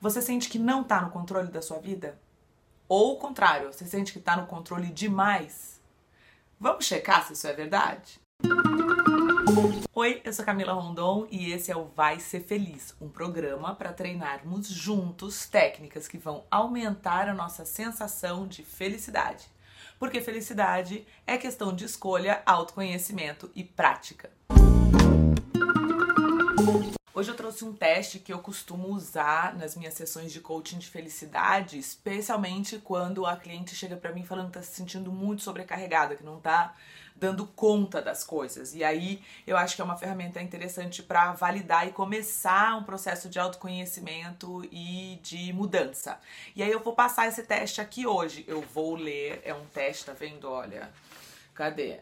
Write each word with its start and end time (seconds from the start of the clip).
Você 0.00 0.22
sente 0.22 0.48
que 0.48 0.58
não 0.58 0.80
está 0.80 1.02
no 1.02 1.10
controle 1.10 1.48
da 1.48 1.60
sua 1.60 1.78
vida? 1.78 2.18
Ou 2.88 3.12
o 3.12 3.16
contrário, 3.18 3.70
você 3.70 3.84
sente 3.84 4.14
que 4.14 4.18
está 4.18 4.34
no 4.34 4.46
controle 4.46 4.86
demais? 4.86 5.78
Vamos 6.58 6.86
checar 6.86 7.26
se 7.26 7.34
isso 7.34 7.46
é 7.46 7.52
verdade? 7.52 8.18
Oi, 9.94 10.22
eu 10.24 10.32
sou 10.32 10.42
Camila 10.42 10.72
Rondon 10.72 11.26
e 11.30 11.52
esse 11.52 11.70
é 11.70 11.76
o 11.76 11.84
Vai 11.84 12.18
Ser 12.18 12.40
Feliz, 12.40 12.94
um 12.98 13.10
programa 13.10 13.74
para 13.74 13.92
treinarmos 13.92 14.68
juntos 14.68 15.46
técnicas 15.46 16.08
que 16.08 16.16
vão 16.16 16.44
aumentar 16.50 17.28
a 17.28 17.34
nossa 17.34 17.66
sensação 17.66 18.48
de 18.48 18.64
felicidade. 18.64 19.52
Porque 19.98 20.22
felicidade 20.22 21.06
é 21.26 21.36
questão 21.36 21.74
de 21.74 21.84
escolha, 21.84 22.42
autoconhecimento 22.46 23.50
e 23.54 23.62
prática. 23.62 24.30
Hoje 27.20 27.32
eu 27.32 27.36
trouxe 27.36 27.66
um 27.66 27.74
teste 27.74 28.18
que 28.18 28.32
eu 28.32 28.38
costumo 28.38 28.88
usar 28.88 29.54
nas 29.54 29.76
minhas 29.76 29.92
sessões 29.92 30.32
de 30.32 30.40
coaching 30.40 30.78
de 30.78 30.86
felicidade, 30.86 31.78
especialmente 31.78 32.78
quando 32.78 33.26
a 33.26 33.36
cliente 33.36 33.74
chega 33.74 33.94
para 33.94 34.10
mim 34.10 34.24
falando 34.24 34.46
que 34.46 34.54
tá 34.54 34.62
se 34.62 34.72
sentindo 34.72 35.12
muito 35.12 35.42
sobrecarregada, 35.42 36.16
que 36.16 36.24
não 36.24 36.40
tá 36.40 36.74
dando 37.14 37.46
conta 37.46 38.00
das 38.00 38.24
coisas. 38.24 38.74
E 38.74 38.82
aí 38.82 39.22
eu 39.46 39.58
acho 39.58 39.76
que 39.76 39.82
é 39.82 39.84
uma 39.84 39.98
ferramenta 39.98 40.40
interessante 40.40 41.02
para 41.02 41.34
validar 41.34 41.86
e 41.86 41.92
começar 41.92 42.74
um 42.78 42.84
processo 42.84 43.28
de 43.28 43.38
autoconhecimento 43.38 44.66
e 44.72 45.20
de 45.22 45.52
mudança. 45.52 46.18
E 46.56 46.62
aí 46.62 46.72
eu 46.72 46.80
vou 46.80 46.94
passar 46.94 47.28
esse 47.28 47.42
teste 47.42 47.82
aqui 47.82 48.06
hoje. 48.06 48.46
Eu 48.48 48.62
vou 48.62 48.94
ler, 48.94 49.42
é 49.44 49.52
um 49.52 49.66
teste, 49.66 50.06
tá 50.06 50.14
vendo? 50.14 50.50
Olha. 50.50 50.90
Cadê? 51.52 52.00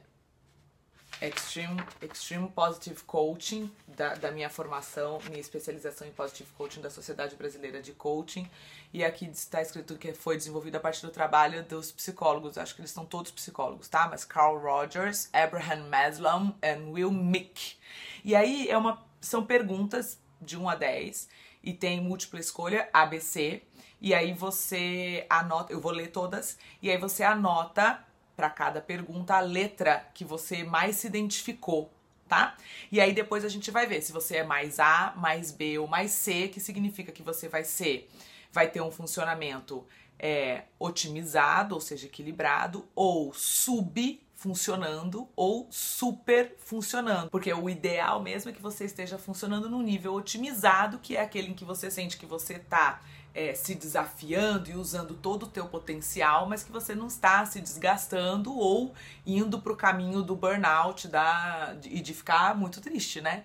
Extreme, 1.21 1.83
Extreme 2.01 2.49
Positive 2.51 3.03
Coaching, 3.03 3.71
da, 3.89 4.15
da 4.15 4.31
minha 4.31 4.49
formação, 4.49 5.19
minha 5.29 5.41
especialização 5.41 6.07
em 6.07 6.13
Positive 6.13 6.49
Coaching 6.57 6.81
da 6.81 6.91
Sociedade 6.91 7.35
Brasileira 7.35 7.83
de 7.83 7.93
Coaching. 7.93 8.49
E 8.93 9.05
aqui 9.05 9.27
está 9.27 9.61
escrito 9.61 9.97
que 9.97 10.12
foi 10.12 10.37
desenvolvido 10.37 10.77
a 10.77 10.81
partir 10.81 11.05
do 11.05 11.11
trabalho 11.11 11.65
dos 11.65 11.91
psicólogos, 11.91 12.57
acho 12.57 12.75
que 12.75 12.81
eles 12.81 12.91
são 12.91 13.05
todos 13.05 13.33
psicólogos, 13.33 13.89
tá? 13.89 14.09
Mas 14.09 14.25
Carl 14.25 14.59
Rogers, 14.59 15.29
Abraham 15.33 15.89
Maslow 15.89 16.55
e 16.62 16.75
Will 16.91 17.11
Mick. 17.11 17.77
E 18.25 18.37
aí 18.37 18.69
é 18.69 18.79
uma, 18.79 19.05
são 19.20 19.45
perguntas 19.45 20.19
de 20.41 20.57
1 20.57 20.69
a 20.69 20.75
10 20.77 21.29
e 21.64 21.73
tem 21.73 22.01
múltipla 22.01 22.39
escolha, 22.39 22.89
ABC. 22.92 23.62
E 24.01 24.14
aí 24.14 24.33
você 24.33 25.27
anota, 25.29 25.73
eu 25.73 25.81
vou 25.81 25.91
ler 25.91 26.12
todas, 26.12 26.57
e 26.81 26.89
aí 26.89 26.97
você 26.97 27.25
anota 27.25 28.05
para 28.39 28.48
cada 28.48 28.81
pergunta 28.81 29.34
a 29.34 29.41
letra 29.41 30.08
que 30.14 30.25
você 30.25 30.62
mais 30.62 30.94
se 30.94 31.08
identificou, 31.08 31.92
tá? 32.28 32.56
E 32.92 33.00
aí 33.00 33.12
depois 33.12 33.45
a 33.45 33.48
gente 33.48 33.69
vai 33.69 33.84
ver 33.84 34.00
se 34.00 34.12
você 34.12 34.36
é 34.36 34.45
mais 34.45 34.78
A, 34.78 35.12
mais 35.17 35.50
B 35.50 35.77
ou 35.77 35.89
mais 35.89 36.12
C, 36.12 36.47
que 36.47 36.61
significa 36.61 37.11
que 37.11 37.20
você 37.20 37.48
vai 37.48 37.64
ser, 37.64 38.08
vai 38.53 38.70
ter 38.70 38.80
um 38.80 38.92
funcionamento 38.92 39.84
é, 40.17 40.62
otimizado, 40.78 41.75
ou 41.75 41.80
seja, 41.80 42.06
equilibrado, 42.06 42.89
ou 42.95 43.34
sub 43.34 44.22
funcionando 44.36 45.28
ou 45.34 45.67
super 45.69 46.55
funcionando, 46.61 47.28
porque 47.28 47.52
o 47.52 47.69
ideal 47.69 48.23
mesmo 48.23 48.52
é 48.52 48.55
que 48.55 48.62
você 48.62 48.84
esteja 48.84 49.19
funcionando 49.19 49.69
num 49.69 49.83
nível 49.83 50.14
otimizado, 50.14 51.00
que 51.00 51.17
é 51.17 51.23
aquele 51.23 51.48
em 51.48 51.55
que 51.55 51.64
você 51.64 51.91
sente 51.91 52.17
que 52.17 52.25
você 52.25 52.56
tá 52.56 53.00
é, 53.39 53.55
se 53.55 53.77
desafiando 53.77 54.69
e 54.69 54.75
usando 54.75 55.14
todo 55.14 55.44
o 55.44 55.48
teu 55.48 55.69
potencial, 55.69 56.48
mas 56.48 56.64
que 56.64 56.72
você 56.72 56.92
não 56.92 57.06
está 57.06 57.47
se 57.47 57.61
desgastando 57.61 58.53
ou 58.53 58.92
indo 59.25 59.61
para 59.61 59.72
o 59.72 59.77
caminho 59.77 60.22
do 60.22 60.34
burnout 60.34 61.06
da, 61.06 61.77
e 61.84 62.00
de 62.00 62.12
ficar 62.12 62.56
muito 62.56 62.80
triste, 62.80 63.20
né? 63.20 63.45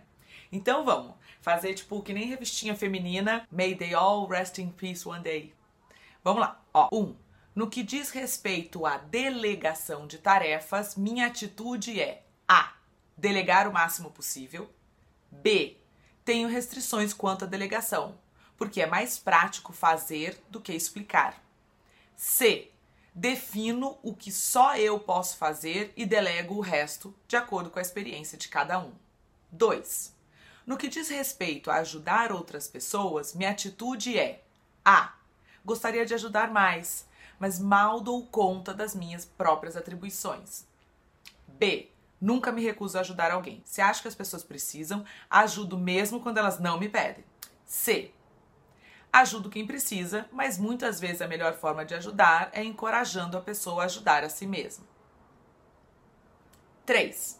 Então 0.51 0.83
vamos 0.83 1.13
fazer 1.41 1.75
tipo 1.75 2.01
que 2.01 2.11
nem 2.11 2.25
revistinha 2.25 2.75
feminina, 2.75 3.47
May 3.51 3.75
they 3.75 3.93
all 3.93 4.25
rest 4.25 4.57
in 4.57 4.69
peace 4.69 5.07
one 5.07 5.21
day. 5.21 5.53
Vamos 6.23 6.41
lá, 6.41 6.59
ó. 6.73 6.89
Um, 6.91 7.15
no 7.53 7.69
que 7.69 7.83
diz 7.83 8.09
respeito 8.09 8.87
à 8.87 8.97
delegação 8.97 10.07
de 10.07 10.17
tarefas, 10.17 10.95
minha 10.95 11.27
atitude 11.27 12.01
é 12.01 12.23
A. 12.47 12.73
Delegar 13.15 13.67
o 13.67 13.73
máximo 13.73 14.09
possível. 14.09 14.67
B. 15.31 15.77
Tenho 16.25 16.47
restrições 16.47 17.13
quanto 17.13 17.45
à 17.45 17.47
delegação 17.47 18.22
porque 18.57 18.81
é 18.81 18.85
mais 18.85 19.17
prático 19.17 19.73
fazer 19.73 20.41
do 20.49 20.61
que 20.61 20.73
explicar. 20.73 21.41
C. 22.15 22.69
Defino 23.15 23.97
o 24.01 24.15
que 24.15 24.31
só 24.31 24.75
eu 24.75 24.99
posso 24.99 25.37
fazer 25.37 25.93
e 25.95 26.05
delego 26.05 26.55
o 26.55 26.61
resto 26.61 27.13
de 27.27 27.35
acordo 27.35 27.69
com 27.69 27.77
a 27.77 27.81
experiência 27.81 28.37
de 28.37 28.47
cada 28.47 28.79
um. 28.79 28.91
2. 29.51 30.15
No 30.65 30.77
que 30.77 30.87
diz 30.87 31.09
respeito 31.09 31.69
a 31.69 31.75
ajudar 31.75 32.31
outras 32.31 32.67
pessoas, 32.67 33.33
minha 33.33 33.51
atitude 33.51 34.17
é: 34.17 34.41
A. 34.83 35.13
Gostaria 35.63 36.05
de 36.05 36.13
ajudar 36.13 36.51
mais, 36.51 37.07
mas 37.37 37.59
mal 37.59 38.01
dou 38.01 38.25
conta 38.27 38.73
das 38.73 38.95
minhas 38.95 39.25
próprias 39.25 39.77
atribuições. 39.77 40.65
B. 41.47 41.89
Nunca 42.19 42.51
me 42.51 42.63
recuso 42.63 42.97
a 42.97 43.01
ajudar 43.01 43.31
alguém. 43.31 43.61
Se 43.65 43.81
acho 43.81 44.01
que 44.01 44.07
as 44.07 44.15
pessoas 44.15 44.43
precisam, 44.43 45.05
ajudo 45.29 45.77
mesmo 45.77 46.21
quando 46.21 46.37
elas 46.37 46.57
não 46.57 46.79
me 46.79 46.87
pedem. 46.87 47.23
C. 47.65 48.11
Ajudo 49.13 49.47
quem 49.47 49.67
precisa, 49.67 50.27
mas 50.31 50.57
muitas 50.57 50.99
vezes 50.99 51.21
a 51.21 51.27
melhor 51.27 51.53
forma 51.53 51.85
de 51.85 51.93
ajudar 51.93 52.49
é 52.51 52.63
encorajando 52.63 53.37
a 53.37 53.41
pessoa 53.41 53.83
a 53.83 53.85
ajudar 53.85 54.23
a 54.23 54.29
si 54.29 54.47
mesma. 54.47 54.83
3. 56.83 57.39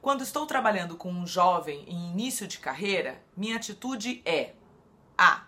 Quando 0.00 0.22
estou 0.22 0.46
trabalhando 0.46 0.96
com 0.96 1.12
um 1.12 1.26
jovem 1.26 1.84
em 1.86 2.10
início 2.10 2.48
de 2.48 2.58
carreira, 2.58 3.22
minha 3.36 3.56
atitude 3.56 4.22
é: 4.24 4.54
A. 5.16 5.44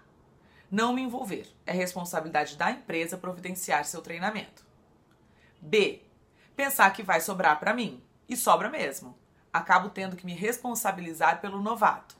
Não 0.71 0.93
me 0.93 1.01
envolver. 1.01 1.49
É 1.65 1.73
responsabilidade 1.73 2.57
da 2.57 2.71
empresa 2.71 3.17
providenciar 3.17 3.87
seu 3.87 4.03
treinamento. 4.03 4.63
B. 5.59 6.03
Pensar 6.55 6.93
que 6.93 7.03
vai 7.03 7.23
sobrar 7.23 7.59
para 7.59 7.73
mim. 7.73 8.03
E 8.29 8.37
sobra 8.37 8.69
mesmo. 8.69 9.19
Acabo 9.51 9.89
tendo 9.89 10.17
que 10.17 10.27
me 10.27 10.35
responsabilizar 10.35 11.41
pelo 11.41 11.63
novato. 11.63 12.15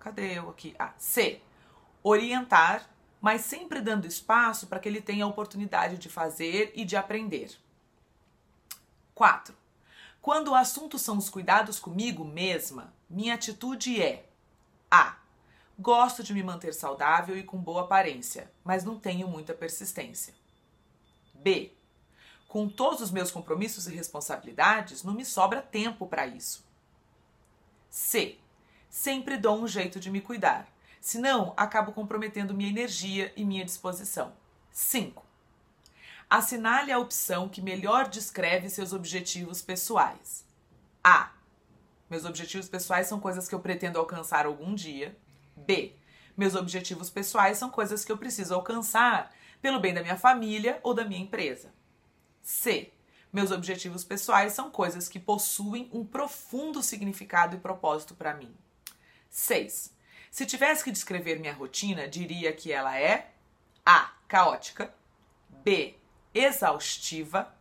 Cadê 0.00 0.38
eu 0.38 0.48
aqui? 0.48 0.74
Ah, 0.78 0.94
C. 0.98 1.40
Orientar, 2.02 2.88
mas 3.20 3.42
sempre 3.42 3.82
dando 3.82 4.06
espaço 4.06 4.66
para 4.66 4.80
que 4.80 4.88
ele 4.88 5.02
tenha 5.02 5.24
a 5.24 5.28
oportunidade 5.28 5.98
de 5.98 6.08
fazer 6.08 6.72
e 6.74 6.86
de 6.86 6.96
aprender. 6.96 7.50
4. 9.14 9.54
Quando 10.22 10.48
o 10.48 10.54
assunto 10.54 10.98
são 10.98 11.18
os 11.18 11.28
cuidados 11.28 11.78
comigo 11.78 12.24
mesma, 12.24 12.94
minha 13.08 13.34
atitude 13.34 14.02
é: 14.02 14.26
A. 14.90 15.18
Gosto 15.78 16.22
de 16.22 16.32
me 16.32 16.42
manter 16.42 16.72
saudável 16.72 17.36
e 17.36 17.42
com 17.42 17.58
boa 17.58 17.82
aparência, 17.82 18.50
mas 18.64 18.84
não 18.84 18.98
tenho 18.98 19.28
muita 19.28 19.52
persistência. 19.52 20.34
B. 21.34 21.74
Com 22.48 22.68
todos 22.68 23.00
os 23.00 23.10
meus 23.10 23.30
compromissos 23.30 23.86
e 23.86 23.94
responsabilidades, 23.94 25.02
não 25.02 25.14
me 25.14 25.24
sobra 25.24 25.62
tempo 25.62 26.06
para 26.06 26.26
isso. 26.26 26.64
C 27.90 28.38
sempre 28.90 29.38
dou 29.38 29.62
um 29.62 29.68
jeito 29.68 29.98
de 29.98 30.10
me 30.10 30.20
cuidar. 30.20 30.66
Senão, 31.00 31.54
acabo 31.56 31.92
comprometendo 31.92 32.52
minha 32.52 32.68
energia 32.68 33.32
e 33.34 33.44
minha 33.44 33.64
disposição. 33.64 34.32
5. 34.70 35.24
Assinale 36.28 36.92
a 36.92 36.98
opção 36.98 37.48
que 37.48 37.62
melhor 37.62 38.08
descreve 38.08 38.68
seus 38.68 38.92
objetivos 38.92 39.62
pessoais. 39.62 40.44
A. 41.02 41.32
Meus 42.10 42.24
objetivos 42.24 42.68
pessoais 42.68 43.06
são 43.06 43.18
coisas 43.18 43.48
que 43.48 43.54
eu 43.54 43.60
pretendo 43.60 43.98
alcançar 43.98 44.44
algum 44.44 44.74
dia. 44.74 45.16
B. 45.56 45.94
Meus 46.36 46.54
objetivos 46.54 47.08
pessoais 47.08 47.56
são 47.56 47.70
coisas 47.70 48.04
que 48.04 48.12
eu 48.12 48.18
preciso 48.18 48.54
alcançar 48.54 49.32
pelo 49.62 49.80
bem 49.80 49.94
da 49.94 50.02
minha 50.02 50.16
família 50.16 50.80
ou 50.82 50.92
da 50.92 51.04
minha 51.04 51.20
empresa. 51.20 51.72
C. 52.42 52.92
Meus 53.32 53.50
objetivos 53.50 54.04
pessoais 54.04 54.52
são 54.52 54.70
coisas 54.70 55.08
que 55.08 55.20
possuem 55.20 55.88
um 55.92 56.04
profundo 56.04 56.82
significado 56.82 57.56
e 57.56 57.60
propósito 57.60 58.14
para 58.14 58.34
mim. 58.34 58.52
6. 59.30 59.94
Se 60.30 60.44
tivesse 60.44 60.84
que 60.84 60.92
descrever 60.92 61.38
minha 61.38 61.54
rotina, 61.54 62.06
diria 62.06 62.52
que 62.52 62.72
ela 62.72 62.98
é 62.98 63.32
A. 63.86 64.12
caótica, 64.28 64.92
B. 65.48 65.96
exaustiva, 66.34 67.54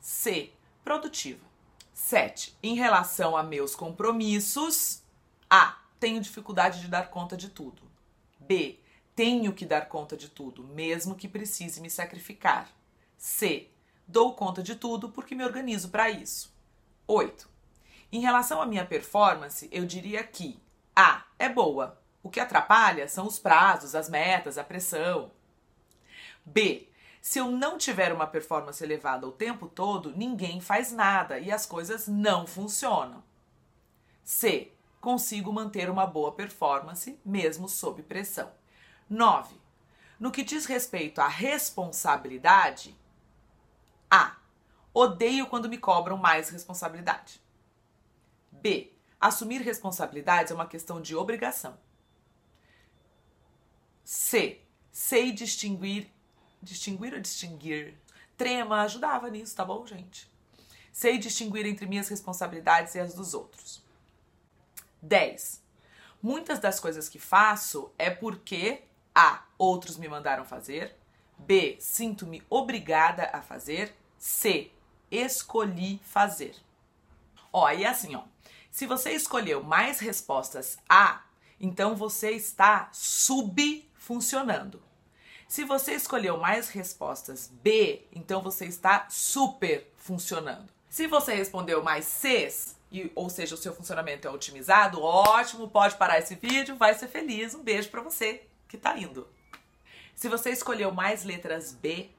C. 0.00 0.52
produtiva. 0.84 1.44
7. 1.92 2.56
Em 2.62 2.74
relação 2.74 3.36
a 3.36 3.42
meus 3.42 3.74
compromissos, 3.74 5.02
A. 5.50 5.78
Tenho 5.98 6.20
dificuldade 6.20 6.80
de 6.80 6.88
dar 6.88 7.10
conta 7.10 7.36
de 7.36 7.48
tudo. 7.48 7.82
B. 8.38 8.78
Tenho 9.14 9.52
que 9.52 9.64
dar 9.64 9.88
conta 9.88 10.16
de 10.16 10.28
tudo, 10.28 10.62
mesmo 10.62 11.14
que 11.14 11.26
precise 11.26 11.80
me 11.80 11.90
sacrificar. 11.90 12.70
C. 13.16 13.70
Dou 14.06 14.34
conta 14.34 14.62
de 14.62 14.76
tudo 14.76 15.08
porque 15.08 15.34
me 15.34 15.44
organizo 15.44 15.88
para 15.88 16.10
isso. 16.10 16.54
8. 17.06 17.48
Em 18.12 18.20
relação 18.20 18.60
à 18.60 18.66
minha 18.66 18.84
performance, 18.84 19.68
eu 19.72 19.84
diria 19.84 20.22
que 20.22 20.60
a 20.94 21.25
é 21.38 21.48
boa. 21.48 22.00
O 22.22 22.30
que 22.30 22.40
atrapalha 22.40 23.06
são 23.06 23.26
os 23.26 23.38
prazos, 23.38 23.94
as 23.94 24.08
metas, 24.08 24.58
a 24.58 24.64
pressão. 24.64 25.30
B. 26.44 26.88
Se 27.20 27.38
eu 27.38 27.50
não 27.50 27.76
tiver 27.76 28.12
uma 28.12 28.26
performance 28.26 28.82
elevada 28.82 29.26
o 29.26 29.32
tempo 29.32 29.66
todo, 29.66 30.16
ninguém 30.16 30.60
faz 30.60 30.92
nada 30.92 31.38
e 31.38 31.50
as 31.50 31.66
coisas 31.66 32.06
não 32.06 32.46
funcionam. 32.46 33.22
C. 34.24 34.72
consigo 35.00 35.52
manter 35.52 35.90
uma 35.90 36.06
boa 36.06 36.32
performance 36.32 37.18
mesmo 37.24 37.68
sob 37.68 38.02
pressão. 38.02 38.50
9. 39.08 39.54
No 40.18 40.30
que 40.30 40.42
diz 40.42 40.66
respeito 40.66 41.20
à 41.20 41.28
responsabilidade, 41.28 42.96
A. 44.10 44.36
Odeio 44.94 45.46
quando 45.46 45.68
me 45.68 45.78
cobram 45.78 46.16
mais 46.16 46.48
responsabilidade. 46.48 47.40
B. 48.50 48.95
Assumir 49.20 49.62
responsabilidades 49.62 50.52
é 50.52 50.54
uma 50.54 50.66
questão 50.66 51.00
de 51.00 51.16
obrigação. 51.16 51.78
C. 54.04 54.60
Sei 54.92 55.32
distinguir. 55.32 56.10
Distinguir 56.62 57.14
ou 57.14 57.20
distinguir? 57.20 57.98
Trema 58.36 58.82
ajudava 58.82 59.30
nisso, 59.30 59.56
tá 59.56 59.64
bom, 59.64 59.86
gente? 59.86 60.30
Sei 60.92 61.18
distinguir 61.18 61.66
entre 61.66 61.86
minhas 61.86 62.08
responsabilidades 62.08 62.94
e 62.94 63.00
as 63.00 63.14
dos 63.14 63.34
outros. 63.34 63.82
10. 65.02 65.62
Muitas 66.22 66.58
das 66.58 66.80
coisas 66.80 67.08
que 67.08 67.18
faço 67.18 67.90
é 67.98 68.10
porque 68.10 68.82
A. 69.14 69.44
Outros 69.58 69.96
me 69.96 70.08
mandaram 70.08 70.44
fazer. 70.44 70.96
B. 71.38 71.76
Sinto-me 71.80 72.42
obrigada 72.48 73.30
a 73.32 73.42
fazer. 73.42 73.94
C. 74.18 74.70
Escolhi 75.10 75.98
fazer. 76.04 76.56
Ó, 77.52 77.70
e 77.70 77.84
assim, 77.84 78.14
ó. 78.14 78.24
Se 78.76 78.84
você 78.84 79.12
escolheu 79.12 79.62
mais 79.62 80.00
respostas 80.00 80.76
A, 80.86 81.22
então 81.58 81.96
você 81.96 82.32
está 82.32 82.90
subfuncionando. 82.92 84.82
Se 85.48 85.64
você 85.64 85.94
escolheu 85.94 86.36
mais 86.36 86.68
respostas 86.68 87.50
B, 87.62 88.04
então 88.12 88.42
você 88.42 88.66
está 88.66 89.06
super 89.08 89.90
funcionando. 89.96 90.70
Se 90.90 91.06
você 91.06 91.34
respondeu 91.34 91.82
mais 91.82 92.04
Cs, 92.04 92.76
ou 93.14 93.30
seja, 93.30 93.54
o 93.54 93.58
seu 93.58 93.74
funcionamento 93.74 94.28
é 94.28 94.30
otimizado, 94.30 95.00
ótimo, 95.00 95.70
pode 95.70 95.96
parar 95.96 96.18
esse 96.18 96.34
vídeo, 96.34 96.76
vai 96.76 96.92
ser 96.92 97.08
feliz. 97.08 97.54
Um 97.54 97.62
beijo 97.62 97.88
para 97.88 98.02
você 98.02 98.42
que 98.68 98.76
tá 98.76 98.94
indo. 98.98 99.26
Se 100.14 100.28
você 100.28 100.50
escolheu 100.50 100.92
mais 100.92 101.24
letras 101.24 101.72
B, 101.72 102.10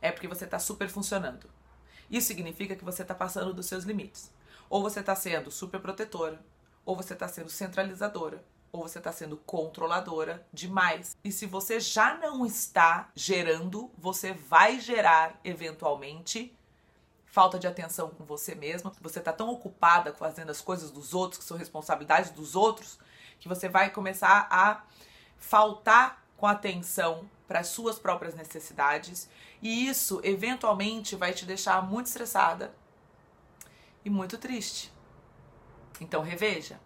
é 0.00 0.12
porque 0.12 0.28
você 0.28 0.44
está 0.44 0.60
super 0.60 0.88
funcionando. 0.88 1.50
Isso 2.08 2.28
significa 2.28 2.76
que 2.76 2.84
você 2.84 3.02
está 3.02 3.16
passando 3.16 3.52
dos 3.52 3.66
seus 3.66 3.82
limites. 3.82 4.30
Ou 4.68 4.82
você 4.82 5.00
está 5.00 5.14
sendo 5.14 5.50
super 5.50 5.80
protetora, 5.80 6.40
ou 6.84 6.96
você 6.96 7.14
está 7.14 7.28
sendo 7.28 7.50
centralizadora, 7.50 8.44
ou 8.70 8.82
você 8.82 8.98
está 8.98 9.12
sendo 9.12 9.36
controladora 9.38 10.46
demais. 10.52 11.16
E 11.24 11.32
se 11.32 11.46
você 11.46 11.80
já 11.80 12.16
não 12.16 12.44
está 12.44 13.10
gerando, 13.14 13.90
você 13.96 14.32
vai 14.32 14.80
gerar 14.80 15.38
eventualmente 15.44 16.54
falta 17.26 17.58
de 17.58 17.66
atenção 17.66 18.10
com 18.10 18.24
você 18.24 18.54
mesma. 18.54 18.92
Você 19.00 19.18
está 19.18 19.32
tão 19.32 19.50
ocupada 19.50 20.12
fazendo 20.12 20.50
as 20.50 20.60
coisas 20.60 20.90
dos 20.90 21.14
outros, 21.14 21.38
que 21.38 21.44
são 21.44 21.56
responsabilidades 21.56 22.30
dos 22.30 22.56
outros, 22.56 22.98
que 23.38 23.48
você 23.48 23.68
vai 23.68 23.90
começar 23.90 24.48
a 24.50 24.82
faltar 25.38 26.22
com 26.36 26.46
atenção 26.46 27.28
para 27.46 27.60
as 27.60 27.68
suas 27.68 27.98
próprias 27.98 28.34
necessidades, 28.34 29.28
e 29.62 29.88
isso 29.88 30.20
eventualmente 30.22 31.16
vai 31.16 31.32
te 31.32 31.46
deixar 31.46 31.82
muito 31.82 32.06
estressada 32.06 32.74
e 34.04 34.10
muito 34.10 34.38
triste. 34.38 34.92
Então 36.00 36.22
reveja. 36.22 36.78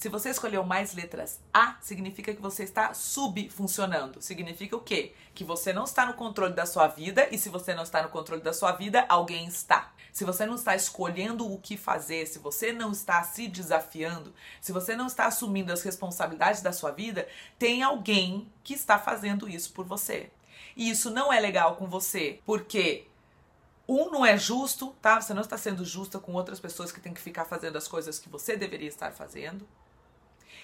Se 0.00 0.08
você 0.08 0.30
escolheu 0.30 0.64
mais 0.64 0.94
letras 0.94 1.40
A, 1.52 1.76
significa 1.82 2.32
que 2.32 2.40
você 2.40 2.62
está 2.62 2.94
subfuncionando. 2.94 4.22
Significa 4.22 4.74
o 4.74 4.80
quê? 4.80 5.12
Que 5.34 5.44
você 5.44 5.74
não 5.74 5.84
está 5.84 6.06
no 6.06 6.14
controle 6.14 6.54
da 6.54 6.64
sua 6.64 6.88
vida 6.88 7.28
e 7.30 7.36
se 7.36 7.50
você 7.50 7.74
não 7.74 7.82
está 7.82 8.02
no 8.02 8.08
controle 8.08 8.40
da 8.40 8.54
sua 8.54 8.72
vida, 8.72 9.04
alguém 9.10 9.46
está. 9.46 9.92
Se 10.10 10.24
você 10.24 10.46
não 10.46 10.54
está 10.54 10.74
escolhendo 10.74 11.52
o 11.52 11.58
que 11.58 11.76
fazer, 11.76 12.26
se 12.26 12.38
você 12.38 12.72
não 12.72 12.92
está 12.92 13.22
se 13.24 13.46
desafiando, 13.46 14.32
se 14.58 14.72
você 14.72 14.96
não 14.96 15.06
está 15.06 15.26
assumindo 15.26 15.70
as 15.70 15.82
responsabilidades 15.82 16.62
da 16.62 16.72
sua 16.72 16.92
vida, 16.92 17.28
tem 17.58 17.82
alguém 17.82 18.50
que 18.64 18.72
está 18.72 18.98
fazendo 18.98 19.50
isso 19.50 19.70
por 19.74 19.84
você. 19.84 20.30
E 20.74 20.88
isso 20.88 21.10
não 21.10 21.30
é 21.30 21.38
legal 21.38 21.76
com 21.76 21.86
você, 21.86 22.40
porque 22.46 23.06
um 23.90 24.08
não 24.08 24.24
é 24.24 24.38
justo, 24.38 24.94
tá? 25.02 25.20
Você 25.20 25.34
não 25.34 25.42
está 25.42 25.58
sendo 25.58 25.84
justa 25.84 26.20
com 26.20 26.32
outras 26.32 26.60
pessoas 26.60 26.92
que 26.92 27.00
têm 27.00 27.12
que 27.12 27.20
ficar 27.20 27.44
fazendo 27.44 27.76
as 27.76 27.88
coisas 27.88 28.20
que 28.20 28.28
você 28.28 28.56
deveria 28.56 28.88
estar 28.88 29.10
fazendo. 29.10 29.66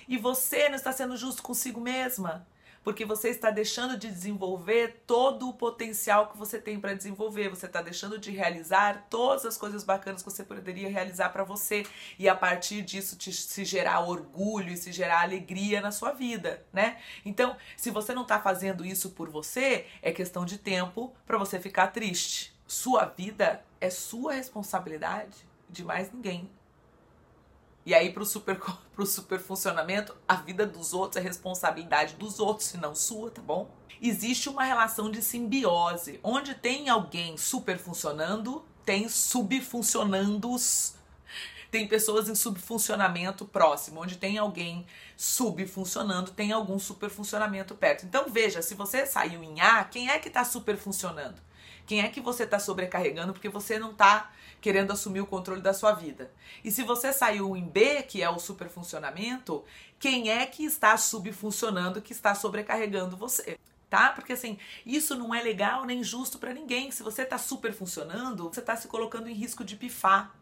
E 0.07 0.17
você 0.17 0.69
não 0.69 0.77
está 0.77 0.93
sendo 0.93 1.17
justo 1.17 1.43
consigo 1.43 1.81
mesma, 1.81 2.47
porque 2.85 3.05
você 3.05 3.31
está 3.31 3.51
deixando 3.51 3.99
de 3.99 4.09
desenvolver 4.09 5.03
todo 5.09 5.49
o 5.49 5.53
potencial 5.53 6.29
que 6.29 6.39
você 6.39 6.61
tem 6.61 6.79
para 6.79 6.95
desenvolver. 6.95 7.49
Você 7.49 7.67
está 7.67 7.83
deixando 7.83 8.17
de 8.17 8.31
realizar 8.31 9.09
todas 9.11 9.45
as 9.45 9.59
coisas 9.59 9.83
bacanas 9.83 10.23
que 10.23 10.31
você 10.31 10.45
poderia 10.45 10.89
realizar 10.89 11.31
para 11.31 11.43
você 11.43 11.85
e 12.17 12.29
a 12.29 12.35
partir 12.37 12.83
disso 12.83 13.17
te, 13.17 13.33
se 13.33 13.65
gerar 13.65 14.07
orgulho 14.07 14.73
e 14.73 14.77
se 14.77 14.93
gerar 14.93 15.23
alegria 15.23 15.81
na 15.81 15.91
sua 15.91 16.13
vida, 16.13 16.65
né? 16.73 16.99
Então, 17.25 17.57
se 17.77 17.91
você 17.91 18.15
não 18.15 18.23
está 18.23 18.41
fazendo 18.41 18.87
isso 18.87 19.11
por 19.11 19.29
você, 19.29 19.87
é 20.01 20.13
questão 20.13 20.45
de 20.45 20.59
tempo 20.59 21.13
para 21.27 21.37
você 21.37 21.59
ficar 21.59 21.89
triste. 21.89 22.56
Sua 22.67 23.05
vida 23.05 23.65
é 23.81 23.91
sua 23.91 24.33
responsabilidade 24.33 25.37
de 25.69 25.85
mais 25.85 26.13
ninguém. 26.13 26.51
E 27.85 27.95
aí, 27.95 28.13
pro 28.13 28.27
super, 28.27 28.59
pro 28.95 29.07
super 29.07 29.39
funcionamento, 29.39 30.17
a 30.27 30.35
vida 30.35 30.67
dos 30.67 30.93
outros 30.93 31.23
é 31.23 31.27
responsabilidade 31.27 32.15
dos 32.15 32.41
outros, 32.41 32.75
e 32.75 32.79
não 32.79 32.95
sua, 32.95 33.31
tá 33.31 33.41
bom? 33.41 33.71
Existe 34.03 34.49
uma 34.49 34.65
relação 34.65 35.11
de 35.11 35.23
simbiose. 35.23 36.19
Onde 36.23 36.55
tem 36.55 36.89
alguém 36.89 37.37
super 37.37 37.79
funcionando, 37.79 38.65
tem 38.85 39.09
subfuncionandos. 39.09 40.95
Tem 41.71 41.87
pessoas 41.87 42.29
em 42.29 42.35
subfuncionamento 42.35 43.45
próximo. 43.45 44.01
Onde 44.01 44.17
tem 44.17 44.37
alguém 44.37 44.85
subfuncionando, 45.17 46.33
tem 46.33 46.53
algum 46.53 46.79
superfuncionamento 46.79 47.75
perto. 47.75 48.05
Então 48.05 48.27
veja, 48.29 48.61
se 48.63 48.75
você 48.75 49.07
saiu 49.07 49.43
em 49.43 49.61
A, 49.61 49.85
quem 49.85 50.11
é 50.11 50.19
que 50.19 50.29
está 50.29 50.45
super 50.45 50.77
funcionando? 50.77 51.41
Quem 51.87 52.01
é 52.01 52.09
que 52.09 52.21
você 52.21 52.45
está 52.45 52.59
sobrecarregando 52.59 53.33
porque 53.33 53.49
você 53.49 53.79
não 53.79 53.93
está 53.93 54.33
querendo 54.61 54.93
assumir 54.93 55.21
o 55.21 55.27
controle 55.27 55.61
da 55.61 55.73
sua 55.73 55.93
vida? 55.93 56.31
E 56.65 56.71
se 56.71 56.83
você 56.83 57.13
saiu 57.13 57.57
em 57.57 57.65
B, 57.65 58.03
que 58.03 58.23
é 58.23 58.29
o 58.29 58.39
superfuncionamento, 58.39 59.65
quem 59.99 60.31
é 60.31 60.45
que 60.47 60.65
está 60.65 60.97
subfuncionando, 60.97 62.03
que 62.03 62.13
está 62.13 62.35
sobrecarregando 62.35 63.17
você? 63.17 63.59
Tá? 63.89 64.11
Porque 64.11 64.33
assim, 64.33 64.59
isso 64.85 65.15
não 65.15 65.35
é 65.35 65.43
legal 65.43 65.85
nem 65.85 66.03
justo 66.03 66.39
para 66.39 66.53
ninguém. 66.53 66.91
Se 66.91 67.03
você 67.03 67.23
está 67.23 67.39
super 67.39 67.73
funcionando, 67.73 68.49
você 68.53 68.61
está 68.61 68.75
se 68.75 68.89
colocando 68.89 69.29
em 69.29 69.35
risco 69.35 69.65
de 69.65 69.77
pifar. 69.77 70.35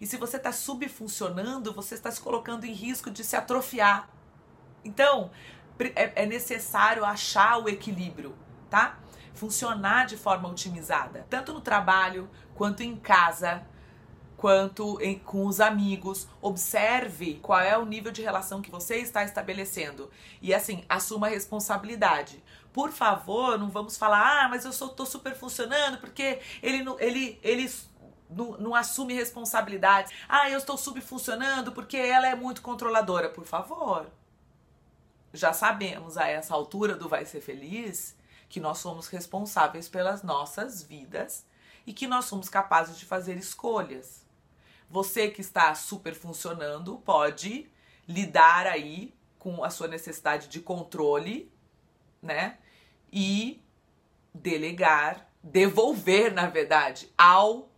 E 0.00 0.06
se 0.06 0.16
você 0.16 0.36
está 0.36 0.52
subfuncionando, 0.52 1.72
você 1.72 1.94
está 1.94 2.10
se 2.10 2.20
colocando 2.20 2.64
em 2.64 2.72
risco 2.72 3.10
de 3.10 3.24
se 3.24 3.36
atrofiar. 3.36 4.08
Então, 4.84 5.30
é, 5.94 6.22
é 6.22 6.26
necessário 6.26 7.04
achar 7.04 7.58
o 7.58 7.68
equilíbrio, 7.68 8.34
tá? 8.70 8.98
Funcionar 9.36 10.06
de 10.06 10.16
forma 10.16 10.48
otimizada, 10.48 11.26
tanto 11.30 11.52
no 11.52 11.60
trabalho 11.60 12.28
quanto 12.54 12.82
em 12.82 12.96
casa, 12.96 13.62
quanto 14.36 15.00
em, 15.00 15.18
com 15.18 15.46
os 15.46 15.60
amigos. 15.60 16.26
Observe 16.40 17.38
qual 17.42 17.60
é 17.60 17.76
o 17.76 17.84
nível 17.84 18.10
de 18.10 18.22
relação 18.22 18.62
que 18.62 18.70
você 18.70 18.96
está 18.96 19.24
estabelecendo 19.24 20.10
e 20.42 20.54
assim, 20.54 20.84
assuma 20.88 21.26
a 21.26 21.30
responsabilidade. 21.30 22.42
Por 22.72 22.92
favor, 22.92 23.58
não 23.58 23.70
vamos 23.70 23.96
falar, 23.96 24.44
ah, 24.44 24.48
mas 24.48 24.64
eu 24.64 24.72
sou, 24.72 24.88
tô 24.88 25.06
super 25.06 25.34
funcionando 25.34 25.98
porque 25.98 26.40
ele, 26.62 26.84
ele, 26.98 27.38
ele 27.42 27.70
não, 28.28 28.52
não 28.58 28.74
assume 28.74 29.14
responsabilidade. 29.14 30.12
Ah, 30.28 30.50
eu 30.50 30.58
estou 30.58 30.76
subfuncionando 30.76 31.72
porque 31.72 31.96
ela 31.96 32.28
é 32.28 32.34
muito 32.34 32.62
controladora. 32.62 33.30
Por 33.30 33.44
favor. 33.44 34.06
Já 35.32 35.52
sabemos 35.52 36.16
a 36.16 36.26
essa 36.26 36.54
altura 36.54 36.94
do 36.94 37.08
Vai 37.08 37.26
Ser 37.26 37.40
Feliz 37.40 38.15
que 38.48 38.60
nós 38.60 38.78
somos 38.78 39.08
responsáveis 39.08 39.88
pelas 39.88 40.22
nossas 40.22 40.82
vidas 40.82 41.44
e 41.86 41.92
que 41.92 42.06
nós 42.06 42.24
somos 42.24 42.48
capazes 42.48 42.98
de 42.98 43.04
fazer 43.04 43.36
escolhas. 43.36 44.24
Você 44.88 45.28
que 45.28 45.40
está 45.40 45.74
super 45.74 46.14
funcionando 46.14 46.98
pode 46.98 47.68
lidar 48.06 48.66
aí 48.66 49.14
com 49.38 49.64
a 49.64 49.70
sua 49.70 49.88
necessidade 49.88 50.48
de 50.48 50.60
controle, 50.60 51.50
né? 52.22 52.58
E 53.12 53.62
delegar, 54.34 55.28
devolver, 55.42 56.32
na 56.32 56.48
verdade, 56.48 57.12
ao 57.16 57.68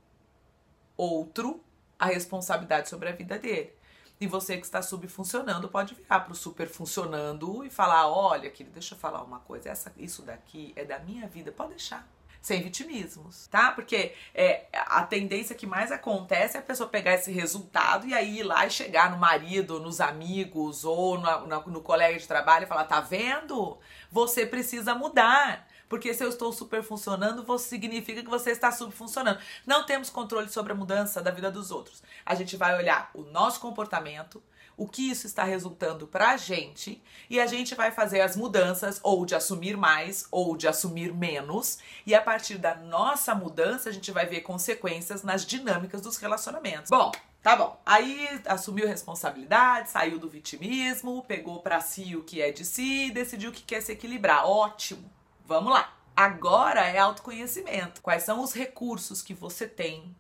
outro 0.97 1.63
a 1.99 2.07
responsabilidade 2.07 2.89
sobre 2.89 3.09
a 3.09 3.13
vida 3.13 3.39
dele. 3.39 3.78
E 4.21 4.27
você 4.27 4.57
que 4.57 4.65
está 4.65 4.83
subfuncionando 4.83 5.69
pode 5.69 5.95
virar 5.95 6.21
para 6.21 6.33
o 6.33 6.35
superfuncionando 6.35 7.65
e 7.65 7.71
falar: 7.71 8.09
olha, 8.09 8.51
querido, 8.51 8.75
deixa 8.75 8.95
eu 8.95 8.99
falar 8.99 9.23
uma 9.23 9.39
coisa, 9.41 9.69
essa, 9.69 9.93
isso 9.97 10.23
daqui 10.23 10.73
é 10.75 10.85
da 10.85 10.99
minha 10.99 11.27
vida, 11.29 11.53
pode 11.53 11.71
deixar. 11.71 12.07
Sem 12.41 12.63
vitimismos, 12.63 13.49
tá? 13.49 13.73
Porque 13.73 14.15
é, 14.33 14.67
a 14.73 15.03
tendência 15.03 15.57
que 15.57 15.67
mais 15.67 15.91
acontece 15.91 16.57
é 16.57 16.61
a 16.61 16.63
pessoa 16.63 16.89
pegar 16.89 17.15
esse 17.15 17.33
resultado 17.33 18.07
e 18.07 18.15
aí 18.15 18.39
ir 18.39 18.43
lá 18.45 18.65
e 18.65 18.71
chegar 18.71 19.11
no 19.11 19.19
marido, 19.19 19.81
nos 19.81 20.01
amigos 20.01 20.85
ou 20.85 21.19
no, 21.19 21.47
no, 21.47 21.61
no 21.67 21.81
colega 21.83 22.17
de 22.17 22.27
trabalho 22.27 22.65
e 22.65 22.69
falar: 22.69 22.85
tá 22.85 23.01
vendo? 23.01 23.79
Você 24.11 24.47
precisa 24.47 24.95
mudar. 24.95 25.68
Porque 25.89 26.13
se 26.13 26.23
eu 26.23 26.29
estou 26.29 26.53
super 26.53 26.83
funcionando, 26.83 27.45
significa 27.59 28.23
que 28.23 28.29
você 28.29 28.51
está 28.51 28.71
subfuncionando. 28.71 29.41
Não 29.67 29.85
temos 29.85 30.11
controle 30.11 30.49
sobre 30.49 30.73
a 30.73 30.77
mudança 30.77 31.23
da 31.23 31.31
vida 31.31 31.51
dos 31.51 31.71
outros. 31.71 32.03
A 32.25 32.35
gente 32.35 32.57
vai 32.57 32.77
olhar 32.77 33.11
o 33.15 33.23
nosso 33.23 33.61
comportamento, 33.61 34.43
o 34.77 34.87
que 34.87 35.11
isso 35.11 35.27
está 35.27 35.43
resultando 35.43 36.07
pra 36.07 36.37
gente 36.37 37.03
e 37.29 37.41
a 37.41 37.47
gente 37.47 37.75
vai 37.75 37.91
fazer 37.91 38.21
as 38.21 38.37
mudanças 38.37 39.01
ou 39.03 39.27
de 39.27 39.35
assumir 39.35 39.77
mais 39.77 40.29
ou 40.31 40.57
de 40.57 40.69
assumir 40.69 41.13
menos 41.13 41.79
e 42.07 42.15
a 42.15 42.23
partir 42.23 42.59
da 42.59 42.77
nossa 42.77 43.35
mudança 43.35 43.89
a 43.89 43.93
gente 43.93 44.13
vai 44.13 44.25
ver 44.25 44.43
consequências 44.43 45.25
nas 45.25 45.45
dinâmicas 45.45 46.01
dos 46.01 46.17
relacionamentos. 46.17 46.91
Bom, 46.91 47.11
Tá 47.41 47.55
bom. 47.55 47.81
Aí 47.87 48.29
assumiu 48.47 48.87
responsabilidade, 48.87 49.91
saiu 49.91 50.19
do 50.19 50.29
vitimismo, 50.29 51.23
pegou 51.23 51.61
para 51.61 51.81
si 51.81 52.17
o 52.17 52.25
que 52.25 52.43
é 52.43 52.51
de 52.51 52.65
si, 52.65 53.11
decidiu 53.13 53.53
que 53.53 53.63
quer 53.63 53.81
se 53.81 53.93
equilibrar. 53.93 54.45
Ótimo. 54.45 55.09
Vamos 55.49 55.73
lá. 55.73 55.97
Agora 56.15 56.87
é 56.87 56.99
autoconhecimento. 56.99 58.03
Quais 58.03 58.23
são 58.23 58.43
os 58.43 58.53
recursos 58.53 59.23
que 59.23 59.33
você 59.33 59.67
tem? 59.67 60.15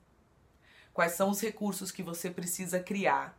Quais 0.90 1.12
são 1.12 1.28
os 1.28 1.38
recursos 1.38 1.92
que 1.92 2.02
você 2.02 2.30
precisa 2.30 2.80
criar 2.80 3.38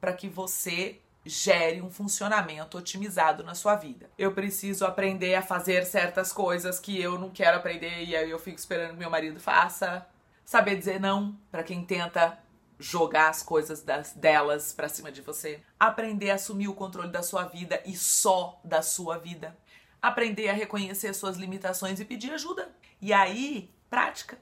para 0.00 0.12
que 0.12 0.28
você 0.28 1.00
gere 1.24 1.80
um 1.80 1.92
funcionamento 1.92 2.76
otimizado 2.76 3.44
na 3.44 3.54
sua 3.54 3.76
vida. 3.76 4.10
Eu 4.18 4.32
preciso 4.32 4.84
aprender 4.84 5.36
a 5.36 5.42
fazer 5.42 5.84
certas 5.84 6.32
coisas 6.32 6.80
que 6.80 7.00
eu 7.00 7.18
não 7.18 7.30
quero 7.30 7.58
aprender 7.58 8.04
e 8.04 8.16
aí 8.16 8.30
eu 8.30 8.38
fico 8.38 8.58
esperando 8.58 8.92
que 8.92 8.98
meu 8.98 9.10
marido 9.10 9.38
faça. 9.38 10.04
Saber 10.44 10.76
dizer 10.76 10.98
não 10.98 11.38
para 11.52 11.62
quem 11.62 11.84
tenta 11.84 12.36
jogar 12.80 13.28
as 13.28 13.42
coisas 13.44 13.82
das, 13.82 14.12
delas 14.12 14.72
para 14.72 14.88
cima 14.88 15.12
de 15.12 15.20
você. 15.20 15.60
Aprender 15.78 16.30
a 16.30 16.34
assumir 16.34 16.66
o 16.66 16.74
controle 16.74 17.12
da 17.12 17.22
sua 17.22 17.44
vida 17.44 17.80
e 17.84 17.94
só 17.96 18.58
da 18.64 18.82
sua 18.82 19.18
vida. 19.18 19.56
Aprender 20.00 20.48
a 20.48 20.52
reconhecer 20.52 21.12
suas 21.14 21.36
limitações 21.36 22.00
e 22.00 22.04
pedir 22.04 22.32
ajuda. 22.32 22.70
E 23.00 23.12
aí, 23.12 23.70
prática. 23.90 24.38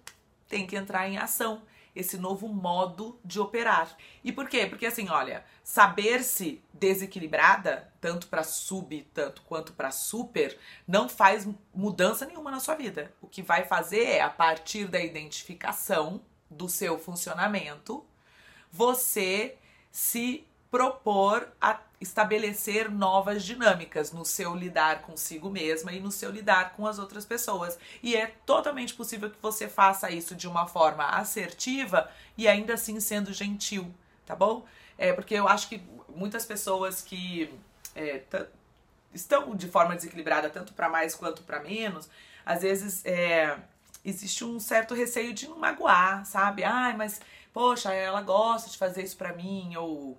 Tem 0.48 0.66
que 0.66 0.76
entrar 0.76 1.08
em 1.08 1.18
ação 1.18 1.62
esse 1.96 2.18
novo 2.18 2.46
modo 2.46 3.18
de 3.25 3.40
operar. 3.40 3.96
E 4.22 4.30
por 4.30 4.48
quê? 4.48 4.66
Porque 4.66 4.84
assim, 4.84 5.08
olha, 5.08 5.42
saber-se 5.64 6.62
desequilibrada, 6.72 7.90
tanto 8.00 8.26
para 8.26 8.42
sub, 8.42 9.02
tanto 9.14 9.40
quanto 9.42 9.72
para 9.72 9.90
super, 9.90 10.58
não 10.86 11.08
faz 11.08 11.48
mudança 11.75 12.26
nenhuma 12.26 12.50
na 12.50 12.60
sua 12.60 12.75
vida. 12.75 13.12
O 13.22 13.26
que 13.26 13.40
vai 13.40 13.64
fazer 13.64 14.04
é 14.04 14.20
a 14.20 14.28
partir 14.28 14.86
da 14.86 15.00
identificação 15.00 16.20
do 16.50 16.68
seu 16.68 16.98
funcionamento, 16.98 18.04
você 18.70 19.56
se 19.90 20.46
propor 20.70 21.49
a 21.61 21.80
estabelecer 22.00 22.90
novas 22.90 23.44
dinâmicas 23.44 24.12
no 24.12 24.25
seu 24.25 24.54
lidar 24.54 25.02
consigo 25.02 25.49
mesma 25.49 25.92
e 25.92 26.00
no 26.00 26.11
seu 26.11 26.30
lidar 26.30 26.75
com 26.75 26.87
as 26.87 26.99
outras 26.99 27.25
pessoas. 27.25 27.78
E 28.02 28.14
é 28.14 28.26
totalmente 28.44 28.94
possível 28.94 29.30
que 29.30 29.40
você 29.40 29.68
faça 29.68 30.11
isso 30.11 30.35
de 30.35 30.46
uma 30.46 30.66
forma 30.66 31.04
assertiva 31.06 32.11
e 32.37 32.46
ainda 32.46 32.75
assim 32.75 33.00
sendo 33.00 33.32
gentil, 33.32 33.92
tá 34.26 34.37
bom? 34.37 34.64
É 34.99 35.12
porque 35.12 35.35
eu 35.35 35.49
acho 35.49 35.68
que 35.68 35.82
muitas 36.14 36.44
pessoas 36.44 37.00
que 37.00 37.52
é, 37.94 38.23
estão 39.14 39.54
de 39.56 39.68
forma 39.68 39.96
desequilibrada, 39.96 40.50
tanto 40.50 40.75
para 40.75 40.88
mais 40.88 41.14
quanto 41.14 41.42
para 41.42 41.61
menos, 41.61 42.08
às 42.44 42.62
vezes 42.62 43.04
é, 43.06 43.58
existe 44.04 44.44
um 44.44 44.61
certo 44.61 44.94
receio 44.94 45.32
de 45.32 45.49
não 45.49 45.58
magoar, 45.58 46.25
sabe? 46.26 46.62
Ai, 46.62 46.94
mas 46.94 47.20
poxa, 47.52 47.92
ela 47.92 48.20
gosta 48.20 48.70
de 48.70 48.76
fazer 48.76 49.02
isso 49.02 49.16
para 49.16 49.32
mim, 49.32 49.75
ou 49.76 50.18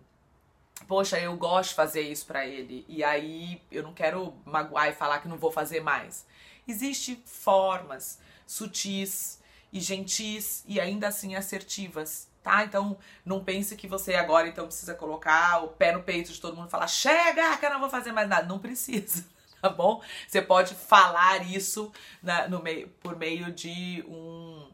poxa, 0.87 1.19
eu 1.19 1.35
gosto 1.35 1.69
de 1.69 1.75
fazer 1.75 2.01
isso 2.01 2.25
para 2.25 2.45
ele, 2.45 2.85
e 2.87 3.03
aí 3.03 3.61
eu 3.71 3.83
não 3.83 3.93
quero 3.93 4.33
magoar 4.45 4.89
e 4.89 4.93
falar 4.93 5.19
que 5.19 5.27
não 5.27 5.37
vou 5.37 5.51
fazer 5.51 5.81
mais. 5.81 6.25
Existem 6.67 7.21
formas 7.25 8.19
sutis 8.45 9.41
e 9.71 9.79
gentis 9.79 10.63
e 10.67 10.79
ainda 10.79 11.07
assim 11.07 11.35
assertivas, 11.35 12.29
tá? 12.43 12.63
Então 12.63 12.97
não 13.25 13.43
pense 13.43 13.75
que 13.75 13.87
você 13.87 14.15
agora 14.15 14.47
então 14.47 14.65
precisa 14.65 14.93
colocar 14.95 15.63
o 15.63 15.69
pé 15.69 15.91
no 15.91 16.03
peito 16.03 16.31
de 16.31 16.39
todo 16.39 16.55
mundo 16.55 16.67
e 16.67 16.71
falar: 16.71 16.87
"Chega, 16.87 17.57
que 17.57 17.65
eu 17.65 17.69
não 17.71 17.79
vou 17.79 17.89
fazer 17.89 18.11
mais 18.11 18.27
nada". 18.29 18.47
Não 18.47 18.59
precisa. 18.59 19.25
Tá 19.59 19.69
bom? 19.69 20.03
Você 20.27 20.39
pode 20.39 20.75
falar 20.75 21.43
isso 21.49 21.91
na, 22.21 22.47
no 22.47 22.61
meio, 22.61 22.89
por 23.01 23.15
meio 23.15 23.51
de 23.51 24.05
um 24.07 24.69